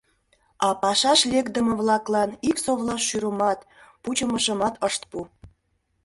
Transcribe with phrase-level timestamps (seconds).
[0.67, 3.59] А пашаш лекдыме-влаклан ик совла шӱрымат,
[4.03, 5.19] пучымышымат ышт пу.